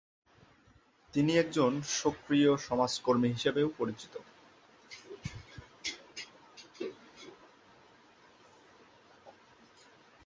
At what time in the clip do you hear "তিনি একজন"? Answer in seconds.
1.13-1.71